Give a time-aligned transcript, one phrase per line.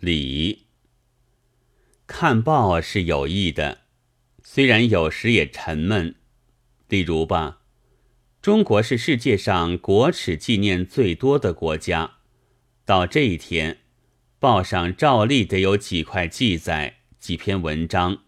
[0.00, 0.66] 礼
[2.06, 3.78] 看报是有益的，
[4.44, 6.14] 虽然有时也沉闷。
[6.86, 7.62] 例如吧，
[8.40, 12.18] 中国是世界上国耻纪念最多的国家，
[12.84, 13.78] 到这一天，
[14.38, 18.22] 报上照例得有几块记载、几篇文章。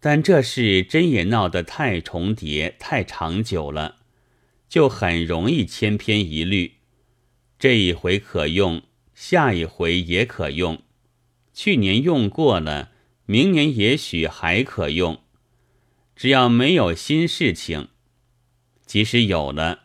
[0.00, 3.98] 但这事真也闹得太重叠、太长久了，
[4.68, 6.78] 就很容易千篇一律。
[7.56, 8.82] 这一回可用，
[9.22, 10.80] 下一回也可用。
[11.52, 12.90] 去年用过了，
[13.26, 15.20] 明年也许还可用。
[16.16, 17.88] 只要没有新事情，
[18.86, 19.80] 即使有了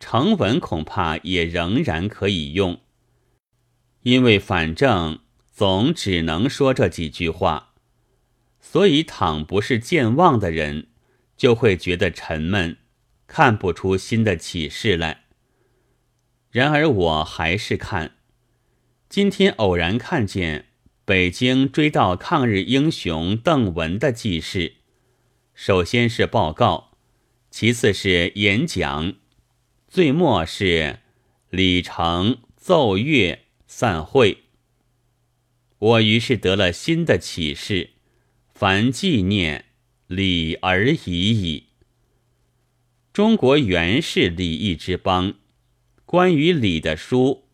[0.00, 2.80] 成文，恐怕也仍然可以用，
[4.04, 5.18] 因为反正
[5.52, 7.74] 总只能说这几句话。
[8.58, 10.86] 所以，倘不是健忘的人，
[11.36, 12.78] 就会觉得沉闷，
[13.26, 15.24] 看不出新的启示来。
[16.50, 18.16] 然而，我还是看。
[19.12, 20.68] 今天偶然看见
[21.04, 24.76] 北京追悼抗日英雄邓文的记事，
[25.52, 26.92] 首先是报告，
[27.50, 29.12] 其次是演讲，
[29.86, 31.00] 最末是
[31.50, 34.44] 礼成奏乐散会。
[35.78, 37.90] 我于是得了新的启示。
[38.54, 39.66] 凡纪念
[40.06, 41.66] 礼而已矣。
[43.12, 45.34] 中国原是礼义之邦，
[46.06, 47.44] 关于礼的书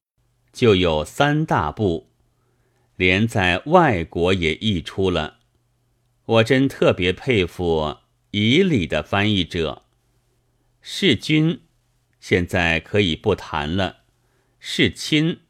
[0.52, 2.10] 就有三大部，
[2.96, 5.38] 连在外国也译出了。
[6.24, 7.98] 我真特别佩服
[8.32, 9.84] 以礼的翻译者。
[10.80, 11.60] 是君
[12.20, 13.98] 现在可以不谈了，
[14.58, 15.40] 是亲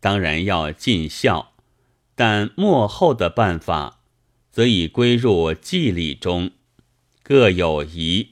[0.00, 1.54] 当然要尽孝，
[2.14, 3.98] 但幕后的办法。
[4.52, 6.50] 则已归入祭礼中，
[7.22, 8.30] 各有仪，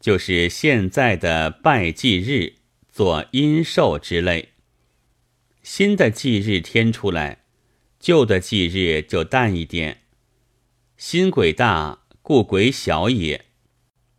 [0.00, 2.54] 就是现在的拜祭日、
[2.90, 4.48] 做阴寿之类。
[5.62, 7.44] 新的祭日添出来，
[7.98, 10.02] 旧的祭日就淡一点。
[10.96, 13.46] 新鬼大，故鬼小也。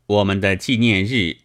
[0.07, 1.37] 我们的纪念日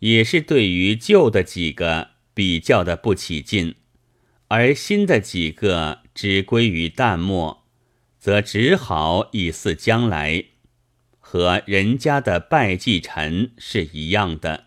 [0.00, 3.74] 也是对于旧的几个比较的不起劲，
[4.48, 7.64] 而新的几个只归于淡漠。
[8.18, 10.46] 则只好以似将来，
[11.20, 14.64] 和人家的拜祭臣是一样的。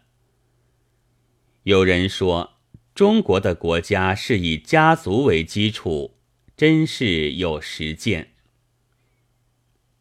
[1.63, 2.58] 有人说，
[2.99, 6.17] 中国的国家是以家族为基础，
[6.57, 8.33] 真是有实践。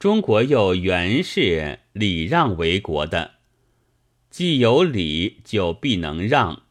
[0.00, 3.34] 中国又原是礼让为国的，
[4.30, 6.64] 既有礼，就必能让，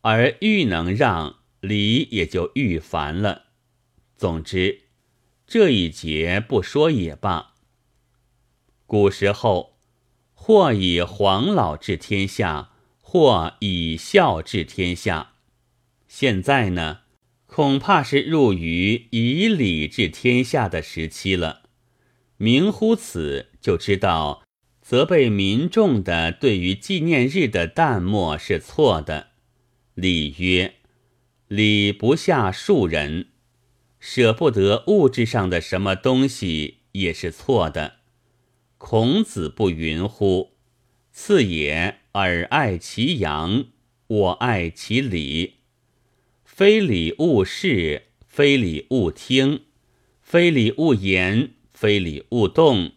[0.00, 3.48] 而愈能让，礼也就愈繁了。
[4.16, 4.84] 总之。
[5.46, 7.52] 这一节不说也罢。
[8.86, 9.76] 古时候，
[10.32, 12.70] 或以黄老治天下，
[13.02, 15.34] 或以孝治天下。
[16.08, 17.00] 现在呢，
[17.46, 21.62] 恐怕是入于以礼治天下的时期了。
[22.36, 24.44] 明乎此，就知道
[24.82, 29.28] 责备民众的对于纪念日的淡漠是错的。
[29.94, 30.74] 礼曰
[31.48, 33.28] ：“礼不下庶人。”
[33.98, 37.96] 舍不得物质上的什么东西也是错的。
[38.78, 40.52] 孔子不云乎？
[41.10, 43.64] 次也，尔爱其阳，
[44.06, 45.55] 我爱其礼。
[46.56, 49.60] 非礼勿视，非礼勿听，
[50.22, 52.92] 非礼勿言，非礼勿动。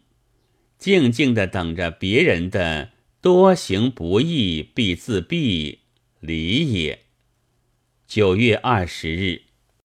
[0.77, 5.79] 静静的等着别人的多行不义必自毙，
[6.21, 6.99] 礼也。
[8.07, 9.48] 九月二十日。